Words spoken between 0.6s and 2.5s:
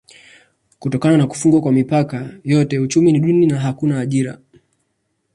Kutokana na kufungwa kwa mipaka